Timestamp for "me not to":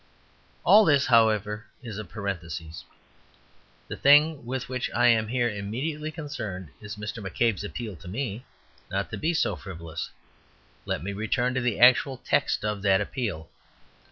8.07-9.17